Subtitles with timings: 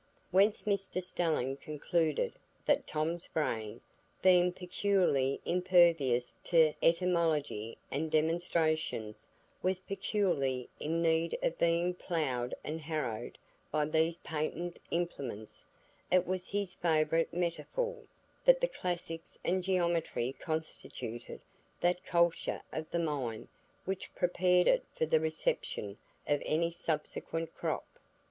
[0.31, 2.33] Whence Mr Stelling concluded
[2.65, 3.81] that Tom's brain,
[4.23, 9.27] being peculiarly impervious to etymology and demonstrations,
[9.61, 13.37] was peculiarly in need of being ploughed and harrowed
[13.71, 15.67] by these patent implements;
[16.11, 17.97] it was his favourite metaphor,
[18.43, 21.41] that the classics and geometry constituted
[21.79, 23.49] that culture of the mind
[23.85, 27.85] which prepared it for the reception of any subsequent crop.